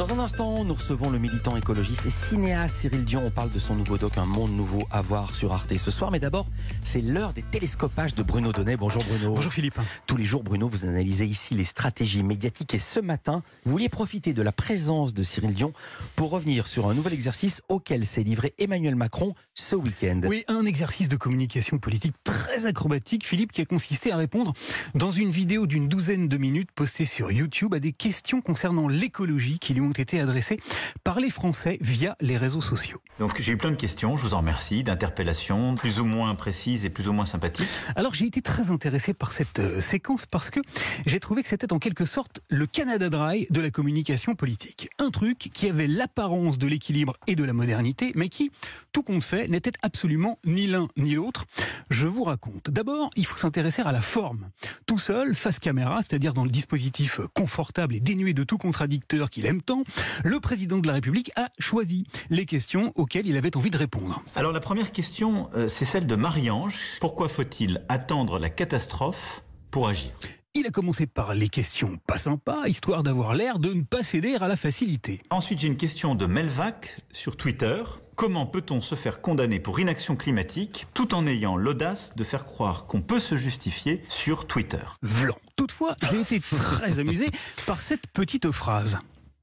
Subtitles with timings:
[0.00, 3.22] Dans un instant, nous recevons le militant écologiste et cinéaste Cyril Dion.
[3.26, 6.10] On parle de son nouveau doc, Un monde nouveau à voir sur Arte ce soir.
[6.10, 6.46] Mais d'abord,
[6.82, 8.78] c'est l'heure des télescopages de Bruno Donnet.
[8.78, 9.34] Bonjour Bruno.
[9.34, 9.78] Bonjour Philippe.
[10.06, 12.72] Tous les jours, Bruno, vous analysez ici les stratégies médiatiques.
[12.72, 15.74] Et ce matin, vous vouliez profiter de la présence de Cyril Dion
[16.16, 20.22] pour revenir sur un nouvel exercice auquel s'est livré Emmanuel Macron ce week-end.
[20.24, 24.54] Oui, un exercice de communication politique très acrobatique, Philippe, qui a consisté à répondre
[24.94, 29.58] dans une vidéo d'une douzaine de minutes postée sur YouTube à des questions concernant l'écologie
[29.58, 30.58] qui lui ont ont été adressées
[31.04, 33.00] par les Français via les réseaux sociaux.
[33.18, 36.84] Donc j'ai eu plein de questions, je vous en remercie, d'interpellations plus ou moins précises
[36.84, 37.68] et plus ou moins sympathiques.
[37.96, 40.60] Alors j'ai été très intéressé par cette euh, séquence parce que
[41.06, 44.88] j'ai trouvé que c'était en quelque sorte le Canada Dry de la communication politique.
[44.98, 48.50] Un truc qui avait l'apparence de l'équilibre et de la modernité, mais qui,
[48.92, 51.46] tout compte fait, n'était absolument ni l'un ni l'autre.
[51.90, 52.70] Je vous raconte.
[52.70, 54.48] D'abord, il faut s'intéresser à la forme.
[54.86, 59.46] Tout seul, face caméra, c'est-à-dire dans le dispositif confortable et dénué de tout contradicteur qu'il
[59.46, 59.79] aime tant,
[60.24, 64.22] le président de la République a choisi les questions auxquelles il avait envie de répondre.
[64.36, 66.98] Alors la première question, euh, c'est celle de Marie-Ange.
[67.00, 70.10] Pourquoi faut-il attendre la catastrophe pour agir?
[70.54, 74.34] Il a commencé par les questions pas sympas, histoire d'avoir l'air de ne pas céder
[74.34, 75.22] à la facilité.
[75.30, 77.84] Ensuite, j'ai une question de Melvac sur Twitter.
[78.16, 82.86] Comment peut-on se faire condamner pour inaction climatique tout en ayant l'audace de faire croire
[82.86, 84.82] qu'on peut se justifier sur Twitter?
[85.02, 85.36] Vlan.
[85.54, 87.30] Toutefois, j'ai été très amusé
[87.64, 88.98] par cette petite phrase.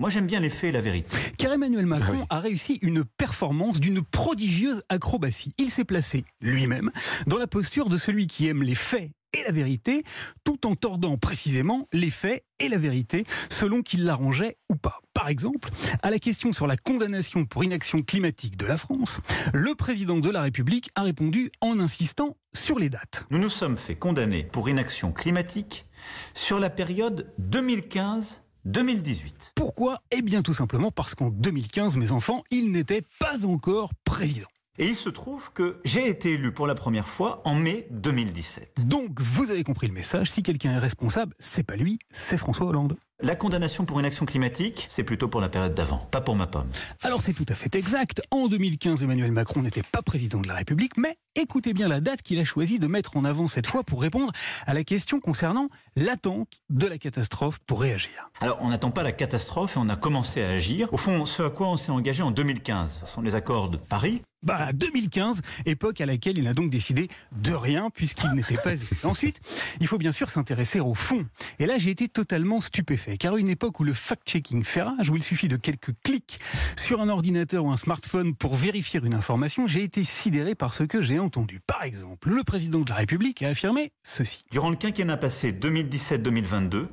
[0.00, 1.14] Moi, j'aime bien les faits et la vérité.
[1.36, 5.52] Car Emmanuel Macron a réussi une performance d'une prodigieuse acrobatie.
[5.58, 6.90] Il s'est placé lui-même
[7.26, 10.02] dans la posture de celui qui aime les faits et la vérité,
[10.42, 15.00] tout en tordant précisément les faits et la vérité, selon qu'il l'arrangeait ou pas.
[15.12, 15.68] Par exemple,
[16.02, 19.20] à la question sur la condamnation pour inaction climatique de la France,
[19.52, 23.26] le président de la République a répondu en insistant sur les dates.
[23.28, 25.84] Nous nous sommes fait condamner pour inaction climatique
[26.32, 29.52] sur la période 2015 2018.
[29.54, 30.02] Pourquoi?
[30.10, 34.48] Eh bien tout simplement parce qu'en 2015, mes enfants, il n'était pas encore président.
[34.78, 38.86] Et il se trouve que j'ai été élu pour la première fois en mai 2017.
[38.86, 42.66] Donc vous avez compris le message, si quelqu'un est responsable, c'est pas lui, c'est François
[42.66, 42.96] Hollande.
[43.20, 46.46] La condamnation pour une action climatique, c'est plutôt pour la période d'avant, pas pour ma
[46.46, 46.70] pomme.
[47.02, 48.22] Alors c'est tout à fait exact.
[48.30, 52.22] En 2015, Emmanuel Macron n'était pas président de la République, mais écoutez bien la date
[52.22, 54.32] qu'il a choisi de mettre en avant cette fois pour répondre
[54.66, 58.30] à la question concernant l'attente de la catastrophe pour réagir.
[58.40, 60.92] Alors on n'attend pas la catastrophe et on a commencé à agir.
[60.92, 63.76] Au fond, ce à quoi on s'est engagé en 2015, ce sont les accords de
[63.76, 68.72] Paris, bah, 2015, époque à laquelle il a donc décidé de rien puisqu'il n'était pas
[68.72, 68.88] élu.
[69.04, 69.38] Ensuite,
[69.80, 71.26] il faut bien sûr s'intéresser au fond.
[71.58, 75.16] Et là, j'ai été totalement stupéfait, car une époque où le fact-checking fait rage, où
[75.16, 76.40] il suffit de quelques clics
[76.74, 80.84] sur un ordinateur ou un smartphone pour vérifier une information, j'ai été sidéré par ce
[80.84, 81.29] que j'ai entendu.
[81.66, 84.40] Par exemple, le président de la République a affirmé ceci.
[84.50, 86.86] Durant le quinquennat passé 2017-2022,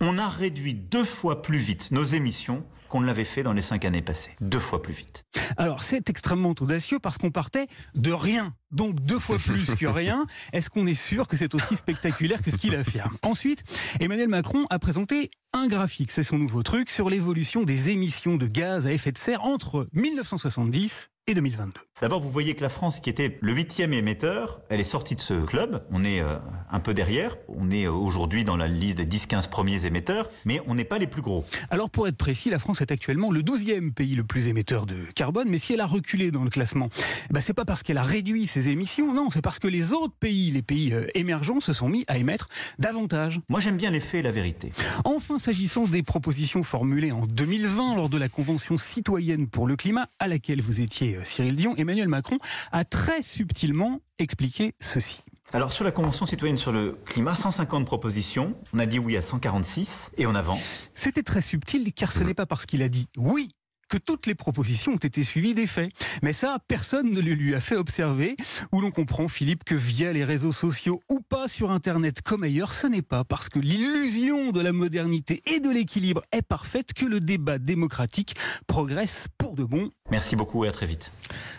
[0.00, 3.62] on a réduit deux fois plus vite nos émissions qu'on ne l'avait fait dans les
[3.62, 4.36] cinq années passées.
[4.42, 5.24] Deux fois plus vite.
[5.56, 8.54] Alors c'est extrêmement audacieux parce qu'on partait de rien.
[8.70, 10.26] Donc deux fois plus que rien.
[10.52, 13.16] Est-ce qu'on est sûr que c'est aussi spectaculaire que ce qu'il affirme?
[13.22, 13.64] Ensuite,
[13.98, 18.46] Emmanuel Macron a présenté un graphique, c'est son nouveau truc, sur l'évolution des émissions de
[18.46, 21.80] gaz à effet de serre entre 1970 et 2022.
[22.00, 25.20] D'abord, vous voyez que la France, qui était le huitième émetteur, elle est sortie de
[25.20, 25.84] ce club.
[25.92, 26.36] On est euh,
[26.68, 27.36] un peu derrière.
[27.46, 30.98] On est euh, aujourd'hui dans la liste des 10-15 premiers émetteurs, mais on n'est pas
[30.98, 31.44] les plus gros.
[31.70, 34.96] Alors, pour être précis, la France est actuellement le 12e pays le plus émetteur de
[35.14, 36.88] carbone, mais si elle a reculé dans le classement,
[37.30, 40.14] bah, c'est pas parce qu'elle a réduit ses émissions, non, c'est parce que les autres
[40.18, 42.48] pays, les pays euh, émergents, se sont mis à émettre
[42.80, 43.38] davantage.
[43.48, 44.72] Moi, j'aime bien les faits et la vérité.
[45.04, 50.08] Enfin, s'agissant des propositions formulées en 2020 lors de la Convention citoyenne pour le climat,
[50.18, 52.38] à laquelle vous étiez euh, Cyril Dion, Emmanuel Macron
[52.72, 55.22] a très subtilement expliqué ceci.
[55.52, 59.22] Alors sur la Convention citoyenne sur le climat, 150 propositions, on a dit oui à
[59.22, 60.88] 146 et on avance.
[60.94, 63.50] C'était très subtil car ce n'est pas parce qu'il a dit oui
[63.92, 65.92] que toutes les propositions ont été suivies des faits.
[66.22, 68.36] Mais ça, personne ne le lui a fait observer,
[68.72, 72.72] où l'on comprend, Philippe, que via les réseaux sociaux ou pas sur Internet comme ailleurs,
[72.72, 77.04] ce n'est pas parce que l'illusion de la modernité et de l'équilibre est parfaite que
[77.04, 78.34] le débat démocratique
[78.66, 79.90] progresse pour de bon.
[80.10, 81.12] Merci beaucoup et à très vite.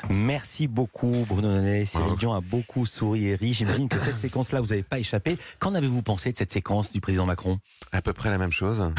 [0.10, 1.86] Merci beaucoup Bruno Donnet.
[1.86, 3.54] Cyril Dion a beaucoup souri et ri.
[3.54, 5.38] J'imagine que cette séquence-là, vous n'avez pas échappé.
[5.60, 7.60] Qu'en avez-vous pensé de cette séquence du président Macron?
[7.92, 8.92] À peu près la même chose.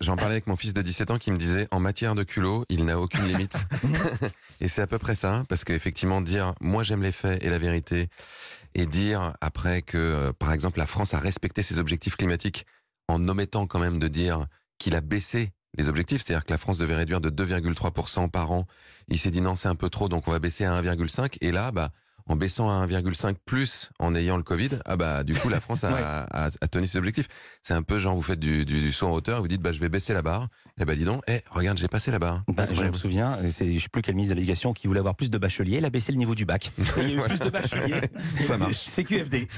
[0.00, 2.64] J'en parlais avec mon fils de 17 ans qui me disait en matière de culot,
[2.68, 3.66] il n'a aucune limite.
[4.60, 7.58] et c'est à peu près ça, parce qu'effectivement, dire moi j'aime les faits et la
[7.58, 8.08] vérité,
[8.74, 12.66] et dire après que, euh, par exemple, la France a respecté ses objectifs climatiques
[13.08, 14.46] en omettant quand même de dire
[14.78, 18.66] qu'il a baissé les objectifs, c'est-à-dire que la France devait réduire de 2,3% par an.
[19.08, 21.36] Il s'est dit non, c'est un peu trop, donc on va baisser à 1,5.
[21.40, 21.90] Et là, bah,
[22.28, 25.84] en baissant à 1,5 plus en ayant le Covid, ah bah du coup la France
[25.84, 26.00] a, Ouais.
[26.02, 27.28] a- a tenu ses objectifs.
[27.62, 29.72] C'est un peu genre vous faites du, du, du saut en hauteur, vous dites bah
[29.72, 30.48] je vais baisser la barre,
[30.80, 32.42] et bah dis donc, eh regarde j'ai passé la barre.
[32.48, 35.14] Ben, je me souviens, c'est, je sais plus quel ministre de l'éducation qui voulait avoir
[35.16, 36.70] plus de bacheliers, il a baissé le niveau du bac.
[36.98, 38.00] Il y a eu plus de bacheliers.
[38.46, 38.82] Ça marche.
[38.86, 39.48] C'est QFD.